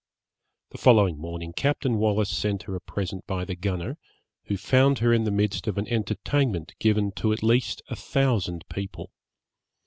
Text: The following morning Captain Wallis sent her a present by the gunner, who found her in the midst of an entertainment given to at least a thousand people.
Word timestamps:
The 0.71 0.79
following 0.79 1.19
morning 1.19 1.53
Captain 1.53 1.99
Wallis 1.99 2.31
sent 2.31 2.63
her 2.63 2.73
a 2.75 2.81
present 2.81 3.27
by 3.27 3.45
the 3.45 3.55
gunner, 3.55 3.99
who 4.45 4.57
found 4.57 4.97
her 4.97 5.13
in 5.13 5.25
the 5.25 5.29
midst 5.31 5.67
of 5.67 5.77
an 5.77 5.87
entertainment 5.89 6.73
given 6.79 7.11
to 7.17 7.31
at 7.31 7.43
least 7.43 7.83
a 7.87 7.95
thousand 7.95 8.63
people. 8.67 9.11